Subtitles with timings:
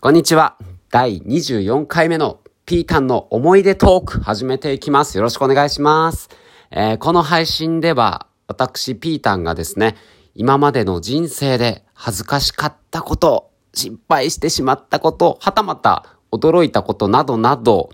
[0.00, 0.56] こんにちは。
[0.92, 5.16] 第24回目のピータンの思い出トーク始めていきます。
[5.16, 6.28] よろしくお願いします。
[6.70, 9.96] えー、この配信では私ピータンがですね、
[10.36, 17.90] 今までの人生で恥ずかしかったこと、失敗してしまったこと、はたまた驚いたことなどなど、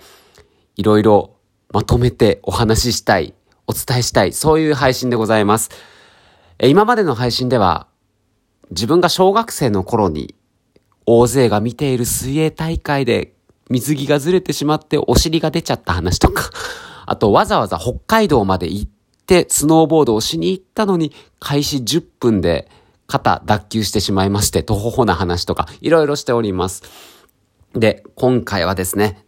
[0.77, 1.36] いろいろ
[1.73, 3.32] まとめてお話ししたい、
[3.66, 5.71] お伝えしたい、そういう配信でございます。
[6.59, 7.86] えー、今までの配信では
[8.68, 10.34] 自分が小学生の頃に
[11.07, 13.34] 大勢が見ている水泳大会で
[13.70, 16.51] 水着がずれてしまってお尻が出ちゃった話とか、
[17.06, 18.91] あとわざわざ北海道まで行っ
[19.27, 22.70] てスノーボードをしに行ったのに開始10分で
[23.06, 26.83] 肩脱臼してしまいまして、とほほな話とかいろいろしております。
[27.75, 29.25] で、今回はですね、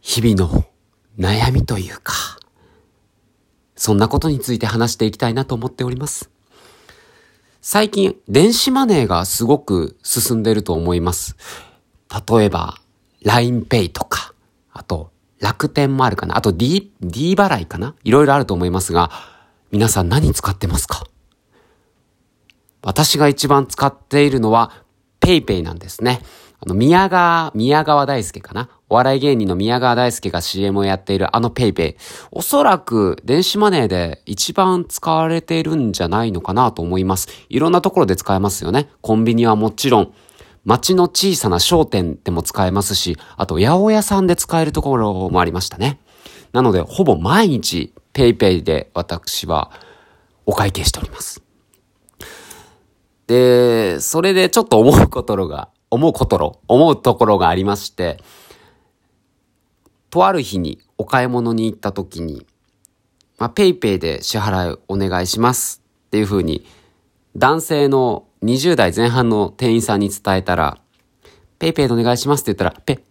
[0.00, 0.64] 日々の
[1.18, 2.14] 悩みというか、
[3.74, 6.30] そんなことについて話していきたいなと思っております。
[7.68, 11.34] 最近、電子マネーがすごく進んでると思います。
[12.28, 12.76] 例えば、
[13.24, 14.34] LINEPay とか、
[14.72, 16.36] あと、楽天もあるかな。
[16.36, 19.10] あと D、D 払いかないろいろあると思いますが、
[19.72, 21.08] 皆さん何使ってますか？
[22.82, 24.70] 私が一番使っているのは
[25.20, 26.22] PayPay なんですね。
[26.58, 28.70] あの、宮川、宮川大輔かな？
[28.88, 31.96] お笑い芸人の宮川大輔が CM をやっているあの PayPay。
[32.30, 37.28] おそらく電子マネーで一番使われているんじゃないのかなと思います。
[37.48, 38.88] いろんなところで使えますよね。
[39.02, 40.12] コンビニはもちろん、
[40.64, 46.00] 街の小さな商店でも使えますし、あと八百屋さんで使えるところもありましたね。
[46.52, 49.70] なので、ほぼ毎日 PayPay で私は
[50.46, 51.42] お会計しております。
[53.26, 58.18] で、それでちょっと思うことが思うことろ、思うところがありまして、
[60.10, 62.46] とある日にお買い物に行った時に、
[63.38, 66.66] まあ、ペイペイで支払いお願いしますっていう風に、
[67.34, 70.78] 男性の20代前半の店員さんに伝えたら、
[71.58, 73.02] ペイペイでお願いしますって言ったら、ペ、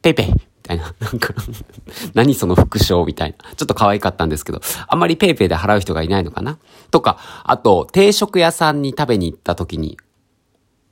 [0.00, 1.34] ペイペイみたいな、なんか
[2.14, 3.54] 何その復唱みたいな。
[3.56, 6.58] ちょっと可愛かったんですけど、あんまりペイペイで払う人がいないのかな
[6.92, 9.98] とか、あと、定食屋さんに食べに行った時に、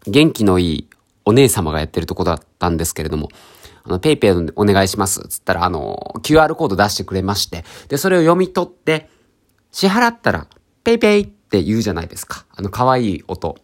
[0.07, 0.89] 元気のいい
[1.25, 3.29] お姉様がやってるとこだったんですけれども、
[3.85, 5.21] あの、ペイペイお願いします。
[5.29, 9.09] つったら、あの、QR コード出してくれまして、で、それを読み取って、
[9.71, 10.47] 支払ったら、
[10.85, 12.45] ペイペイって言うじゃないですか。
[12.55, 13.57] あの、可愛い音。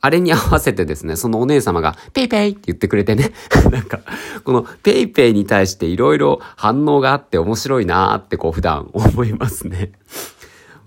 [0.00, 3.32] あれに合わせてですね、そのお姉様が、ペイペイって言ってくれてね。
[3.70, 4.00] なんか、
[4.44, 9.92] このペイペイに対していろいろ反応があって面白いなーってこう普段思いますね。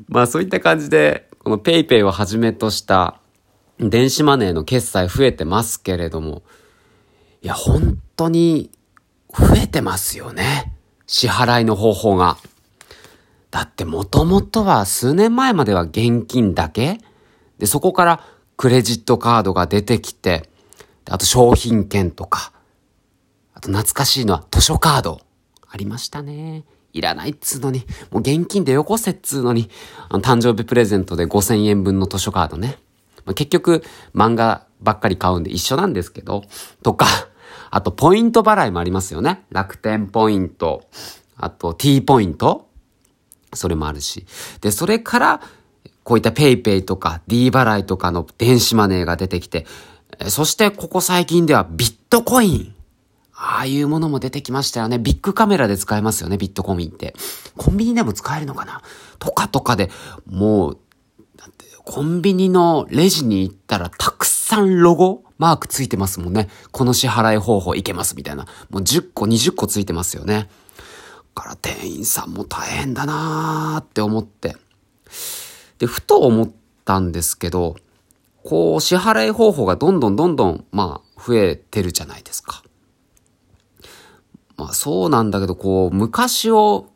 [0.07, 3.18] まあそういった感じで、このペイペイをはじめとした
[3.79, 6.43] 電子マネーの決済増えてますけれども、
[7.41, 8.71] いや、本当に
[9.29, 10.73] 増えてますよね。
[11.07, 12.37] 支払いの方法が。
[13.51, 16.99] だってもともとは数年前までは現金だけ
[17.57, 18.23] で、そこから
[18.57, 20.49] クレジットカードが出てきて、
[21.09, 22.51] あと商品券とか、
[23.53, 25.21] あと懐かしいのは図書カード。
[25.71, 26.65] ありましたね。
[26.91, 29.69] いらないっつうのに、もう現金でよこせっつうのに、
[30.09, 32.77] あの誕生日プレゼントで5000円分の図書カードね。
[33.29, 33.83] まあ、結局、
[34.15, 36.43] 漫画ばっかり買うんで一緒なんですけど、
[36.81, 37.05] とか、
[37.69, 39.45] あと、ポイント払いもありますよね。
[39.51, 40.89] 楽天ポイント、
[41.37, 42.67] あと、T ポイント
[43.53, 44.25] それもあるし。
[44.61, 45.41] で、それから、
[46.03, 49.67] こういった PayPay とか D 払いとかの電子マネーが出てきて、
[50.27, 52.75] そしてここ最近ではビットコイン。
[53.35, 54.97] ああいうものも出てきましたよね。
[54.97, 57.13] ビッグカメラで使えますよね、ビットコインって。
[57.55, 58.81] コンビニでも使えるのかな？
[59.19, 59.91] とかとかで、
[60.25, 60.77] もう、
[61.85, 66.49] コンビニのレジに行ったらたくさんロゴマークついてますもんね。
[66.71, 68.45] この支払い方法いけますみたいな。
[68.69, 70.49] もう10個、20個ついてますよね。
[71.39, 74.57] から店員さんも大変だなーって思って。
[75.77, 76.51] で、ふと思っ
[76.83, 77.77] たんですけど、
[78.43, 82.61] こう支払い方法がどんどんどんどん、まあ、増えてるじゃないですか。
[84.57, 86.88] まあそうなんだけど、こう、昔を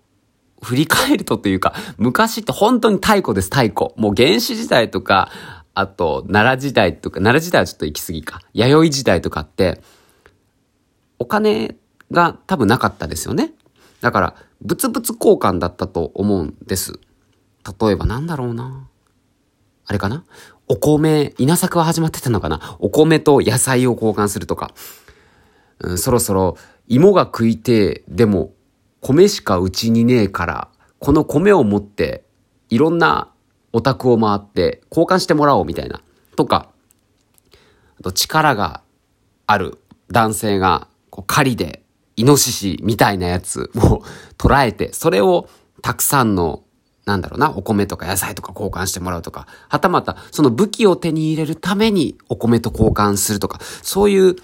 [0.64, 3.92] 振り返るとというか、昔って本当に太古です、太古。
[3.98, 5.30] もう原始時代とか、
[5.76, 8.42] あと、奈良時代とか、奈良時代はちょっと行き過ぎか。
[8.54, 9.82] 弥生時代とかって、
[11.20, 11.76] お金
[12.12, 13.54] が多分なかったですよね。
[14.02, 17.00] だから、物々交換だったと思うんです。
[17.80, 18.88] 例えばなんだろうな。
[19.86, 20.24] あれかな？
[20.68, 22.78] お米、稲作は始まってたのかな？
[22.80, 24.74] お米と野菜を交換するとか。
[25.80, 26.58] うん、そろそろ
[26.88, 28.54] 芋が食いてでも
[29.04, 30.68] 米しかうちにねえから、
[30.98, 32.24] この米を持って、
[32.70, 33.30] いろんな
[33.74, 36.02] お宅を回って交換してもらおうみたいな。
[36.36, 36.70] とか、
[38.00, 38.82] あと力が
[39.46, 39.78] ある
[40.10, 41.84] 男性が、こう狩りで、
[42.16, 44.04] イノシシみたいなやつを
[44.38, 45.50] 捉えて、それを
[45.82, 46.64] たくさんの、
[47.06, 54.36] なんだろうな、お米とか野菜とか交換してもらうとか、はたまた、その武器を手に入れるためにお米と交換するとか、そういう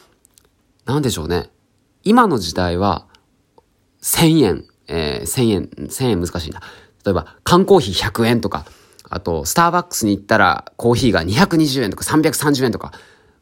[0.90, 1.52] なんでしょうね。
[2.04, 3.06] 今の時代は、
[4.02, 6.62] 1000円、えー、1000円、1000円難しいな。
[7.06, 8.66] 例えば、缶コーヒー100円とか、
[9.10, 12.92] あと、スターバックスに行ったら、コーヒーが220円とか330円とか、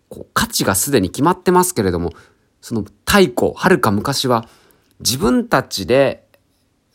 [0.10, 2.12] こう価値がすでに決まってますけれども、
[2.62, 4.48] その太古、はるか昔は、
[5.00, 6.28] 自分たちで、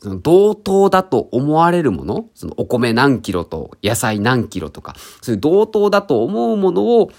[0.01, 7.11] その同等だと思われるもの、そのお米何キロと野菜何キロとか、そういう同等だと思うものを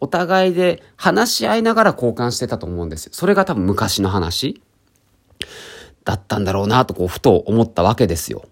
[0.00, 3.12] お互いで話し合いながら交換してたと思うんですよ。
[3.12, 4.62] それが多分昔の話
[6.10, 8.42] だったんだろうなとこうふと思ったわけですよ。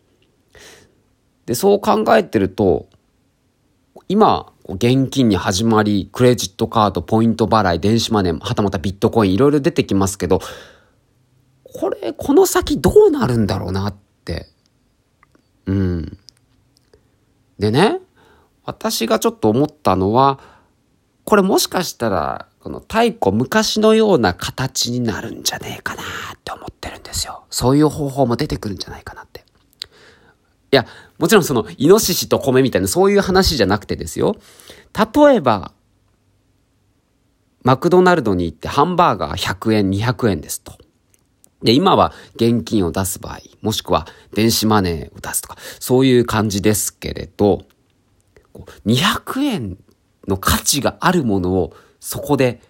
[1.46, 2.86] で、そう考えてると、
[4.08, 10.40] 今、現金に始まり、クレジットカード、ポイント払い、電子マネー、はたまたビットコイン、いろいろ出てきますけど、
[11.64, 13.94] これ、この先どうなるんだろうなっ
[14.24, 14.46] て。
[15.66, 16.18] うん。
[17.58, 17.98] でね、
[18.64, 20.38] 私がちょっと思ったのは、
[21.24, 26.04] これもしかしたら、この太古昔のような形になるんじゃねえかなっ
[26.44, 27.44] て思ってるですよ。
[27.50, 29.44] そういう方法も出てくるんじゃないかなって。
[30.70, 30.86] いや、
[31.18, 34.36] もちろんその、イノシシと米みたいなそういう話じゃなくてですよ。
[34.94, 35.72] 例えば、
[37.62, 40.78] マクドナルドに行ってハンバーガー100円、200円ですと。
[41.62, 47.62] で、今は現金を出す場合、もしくは電子マネーを出すとか、そういう感じですけれど、
[48.86, 49.78] 200円
[50.26, 52.60] の価値があるものをそこで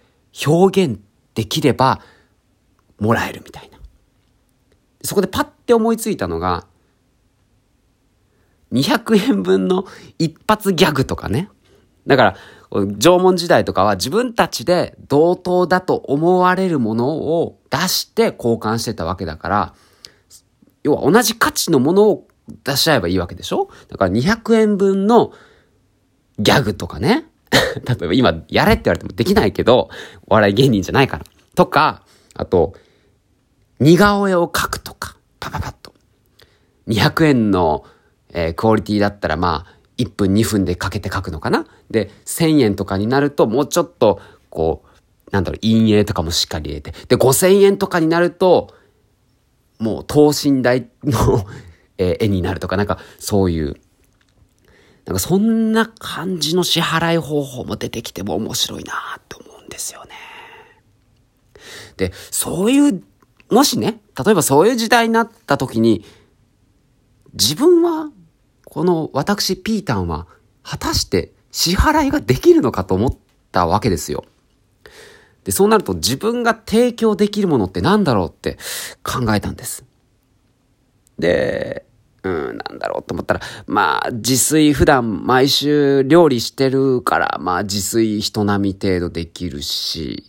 [0.45, 0.99] 表現
[1.35, 2.01] できれば
[2.99, 3.78] もらえるみたいな。
[5.03, 6.65] そこでパッて思いついたのが、
[8.71, 9.85] 200円分の
[10.19, 11.49] 一発ギャグとかね。
[12.05, 12.35] だから、
[12.71, 19.73] 縄文時代とかは自分たちで同等だと思われるものを出して交換してたわけだから、
[20.83, 22.27] 要は同じ価値のものを
[22.63, 23.69] 出し合えばいいわけでしょ？
[23.89, 25.33] だから200円分の
[26.39, 27.25] ギャグとかね。
[27.85, 29.89] 例えば今やれって言われてもできないけど、
[30.27, 31.25] お笑い芸人じゃないから。
[31.55, 32.03] とか、
[32.35, 32.73] あと、
[33.79, 35.93] 似顔絵を描くとか、パパパッと。
[36.87, 37.85] 200円の
[38.31, 41.65] えー、クオリティだったらまあ、1分2分でかけて書くのかな？
[41.89, 46.91] で、1000円とかになるともうちょっと、こう、なんだろう、陰影とかもしっかり入れて。
[47.07, 48.73] で、5000円とかになると、
[49.79, 51.45] もう等身大の
[51.97, 53.75] え絵になるとか、なんかそういう、
[55.05, 60.11] なんかそんな感じの支払い方法も出てきても面白いなって思うんですよね。
[61.97, 63.03] で、そういう、
[63.49, 66.05] もしね、例えばそういう時代になった時に、
[67.33, 68.11] 自分は
[68.65, 70.27] この私ピータンは
[70.63, 73.17] 果たして支払いができるのかと思っ
[73.51, 74.25] たわけですよ。
[75.43, 78.57] で、そうなると自分が提供できるものって何だろうって
[79.03, 79.85] 考えたんです。
[81.17, 81.85] で、
[82.23, 90.27] うん、なんだろうと思ったら、まあ、自炊普段毎週料理してるから、まあ、自炊人並み程度できるし、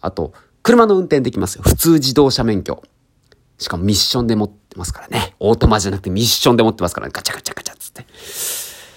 [0.00, 0.32] あと、
[0.68, 1.62] 車の運転できますよ。
[1.62, 2.82] 普通自動車免許。
[3.56, 5.34] しかもミッションで持ってますからね。
[5.40, 7.12] オートマじゃなくてミッションで持ってますからね。
[7.14, 8.04] ガチャガチャガチャっつって。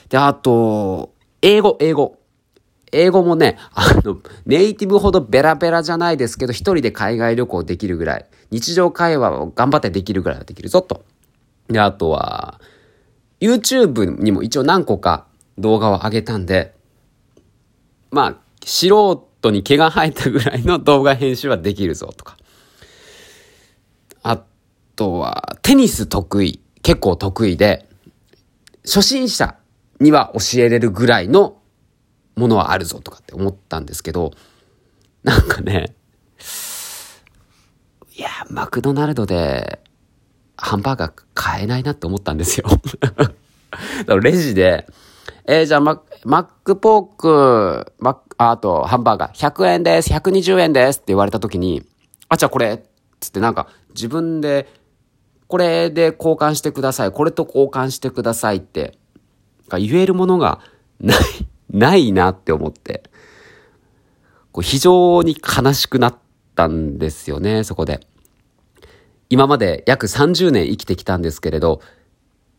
[0.09, 2.17] で、あと、英語、英語。
[2.91, 11.05] 英語もね、あの、ネイティブほどベラベラじゃないですけど、一人で海外旅行できるぐらい、日常会話を頑張ってできるぐらいはできるぞと。
[11.69, 12.59] で、あとは、
[13.39, 15.25] YouTube にも一応何個か
[15.57, 16.75] 動画を上げたんで、
[18.11, 18.35] まあ、
[18.65, 22.37] 素人に毛が生えたぐらいの動画編集はできるぞとか。
[24.21, 24.43] あ
[24.95, 27.87] とは、テニス得意、結構得意で、
[28.83, 29.55] 初心者
[29.99, 31.57] には教えれるぐらいの
[32.35, 34.31] ものはあるぞとかって思ったんですけど、
[35.23, 35.95] なんかね、
[38.15, 39.79] いや、マクドナルドで
[40.57, 42.67] ハンバーガー買えないなって思ったんですよ。
[44.21, 44.87] レジで、
[45.45, 49.33] えー、じゃあママックポーク、マあとハンバーガー。
[49.33, 50.97] 100円です、120円です。
[50.97, 51.83] って言われた時に、
[52.27, 52.83] あ、じゃあこれ、
[53.19, 54.67] つってなんか自分で
[55.51, 57.11] これで交換してください。
[57.11, 58.97] これと交換してくださいって、
[59.71, 60.59] 言えるものが
[61.01, 61.17] ない、
[61.69, 63.03] ないなって思って、
[64.53, 66.15] こう非常に悲しくなっ
[66.55, 67.99] たんですよね、そこで。
[69.29, 71.81] 今まで約30年生きてきたんですけれど、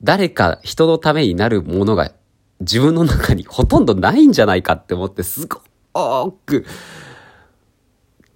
[0.03, 2.13] 誰か人のためになるものが
[2.61, 6.67] 自分の中にほとんどないんじゃないかって思って、すごーく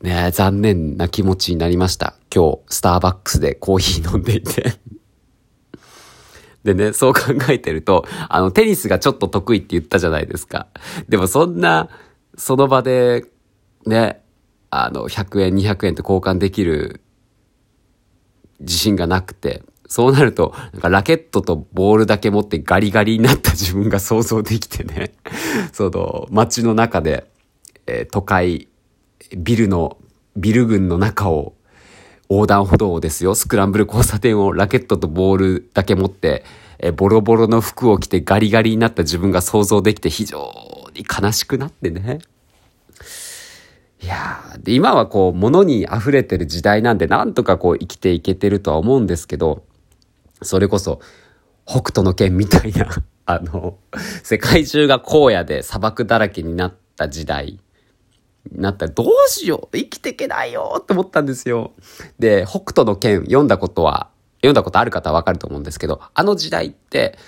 [0.03, 2.15] ね残念な気持ちになりました。
[2.35, 4.75] 今日、スターバックスでコーヒー飲んでいて
[6.67, 10.67] でね、そう考えてると、あの、テニスがちょっと得意って言ったじゃないですか。
[11.09, 11.89] でもそんな、
[12.37, 13.25] その場で、
[13.87, 14.21] ね、
[14.71, 17.01] あの、100円、200円って交換できる
[18.59, 25.15] 自信がなくて、そうなると、なんかラケットとボールだけ持ってガリガリになった自分が想像できてね、
[25.73, 27.31] その、街の中で、
[27.87, 28.69] え、都会、
[29.37, 29.97] ビルの
[30.37, 31.55] ビル群の中を
[32.29, 36.45] 横断歩道ですよ、スクランブル交差点をラケットとボールだけ持って、
[36.79, 40.53] えボロボロの服を着てガリガリになった自分が想像できて非常
[40.95, 42.19] に悲しくなってね。
[44.03, 49.65] いやで今はこう物に溢れてる時代なんでなんとかこう生きていけてるとは思うんですけど、
[50.43, 51.01] それこそ
[51.65, 52.89] 北斗の剣みたいな
[53.25, 53.79] あの、
[54.23, 57.59] 世界中が荒野で砂漠だらけになった時代
[58.53, 61.73] なったらどうしよう生きていけないよって思ったんですよ。
[62.19, 67.19] で、北斗の剣読んだことは、読んだことある方はわかると思うんですけど、あの時代って、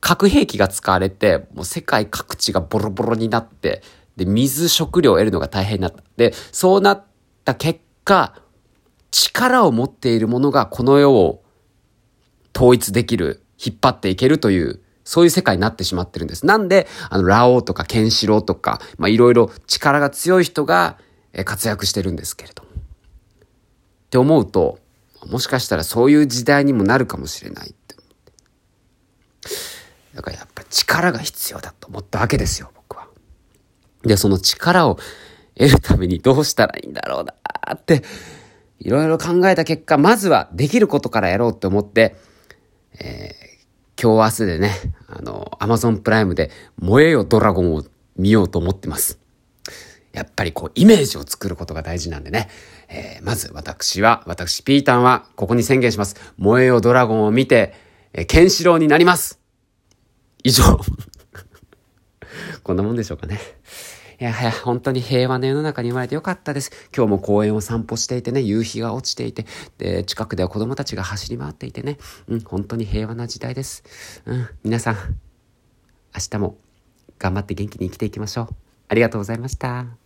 [0.00, 3.82] 核兵器が使われて、もう世界各地がボロボロになって、
[4.16, 6.02] で、水、食料を得るのが大変になった。
[6.16, 7.04] で、そうなっ
[7.44, 8.34] た結果、
[9.10, 11.42] 力を持っているものがこの世を
[12.54, 16.46] 統一できる、引っ張っていけるという、そういう世界になってしまってるんです。
[16.46, 20.98] なんで、あの、ラオウとかケンシロウとか、まあ、いろいろ力が強い人が
[21.44, 22.70] 活躍してるんですけれども。
[22.70, 22.72] っ
[24.10, 24.78] て思うと、
[25.26, 28.04] もしかしたらそういう時代にもなるかもしれないってって。
[30.14, 33.08] だからやっぱ力が必要だと思ったわけですよ、僕は。
[34.02, 34.98] で、その力を
[35.56, 37.34] 得るためにどうしたらいいんだろうな
[37.74, 38.02] って、
[38.78, 42.16] いろいろ考えた結果、まずはできることからやろうって思って、
[43.00, 43.43] えー、
[44.00, 44.72] 今日明日でね、
[45.06, 47.84] あの、アマゾンプライムで燃えよドラゴンを
[48.16, 49.20] 見ようと思ってます。
[50.12, 52.48] やっぱりこう、イメージを作ることが大事なんでね。
[52.88, 56.16] えー、まず私は、私ピータンは、ここに宣言します。
[56.38, 57.74] 燃えよドラゴンを見て、
[58.12, 59.40] えー、ケンシロウになります
[60.42, 60.80] 以上。
[62.62, 63.40] こんなもんでしょうかね。
[64.24, 66.72] いやはや、本当に平和な世の中に生まれてよかったです。
[66.96, 69.44] 今日も公園を散歩していてね、夕日が落ちていて、
[69.76, 73.84] で、近くでは子供たちが走り回っていてね、うん、本当に平和な時代です。
[74.24, 76.56] うん、皆さん、明日も
[77.18, 78.48] 頑張って元気に生きていきましょう。
[78.88, 80.03] ありがとうございました。